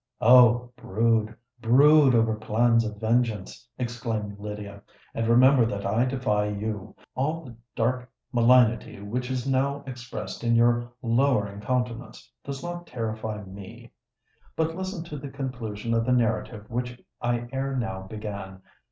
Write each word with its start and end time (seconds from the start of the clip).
"Oh! 0.19 0.71
brood—brood 0.77 2.15
over 2.15 2.33
plans 2.33 2.83
of 2.83 2.97
vengeance," 2.97 3.69
exclaimed 3.77 4.39
Lydia; 4.39 4.81
"and 5.13 5.27
remember 5.27 5.63
that 5.67 5.85
I 5.85 6.05
defy 6.05 6.45
you! 6.47 6.95
All 7.13 7.45
the 7.45 7.55
dark 7.75 8.09
malignity 8.33 8.99
which 8.99 9.29
is 9.29 9.45
now 9.47 9.83
expressed 9.85 10.43
in 10.43 10.55
your 10.55 10.91
lowering 11.03 11.61
countenance, 11.61 12.31
does 12.43 12.63
not 12.63 12.87
terrify 12.87 13.43
me. 13.43 13.91
But 14.55 14.75
listen 14.75 15.03
to 15.03 15.19
the 15.19 15.29
conclusion 15.29 15.93
of 15.93 16.07
the 16.07 16.13
narrative 16.13 16.67
which 16.67 16.99
I 17.21 17.47
ere 17.51 17.75
now 17.75 18.01
began. 18.07 18.63